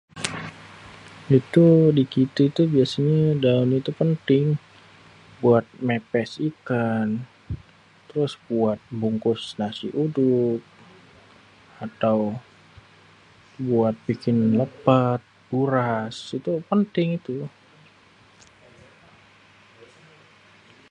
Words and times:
Itu 1.39 1.65
dikitê 1.97 2.41
itu 2.51 2.63
biasenyê 2.73 3.21
daun 3.43 3.69
itu 3.79 3.91
penting 4.01 4.45
buat 5.41 5.65
mépés 5.87 6.31
ikan, 6.49 7.07
trus 8.07 8.33
buat 8.49 8.79
bungkus 9.01 9.41
nasi 9.61 9.87
uduk 10.05 10.59
atau 11.85 12.17
buat 13.67 13.95
bikin 14.07 14.37
lêpêt, 14.59 15.21
buras 15.49 16.15
itu 16.37 16.51
pénting 16.69 17.09
itu. 17.19 17.37